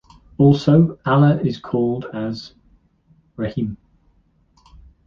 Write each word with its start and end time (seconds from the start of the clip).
Also, 0.39 0.97
Allah 1.05 1.39
is 1.43 1.59
called 1.59 2.07
as 2.11 2.55
Rahim. 3.35 3.77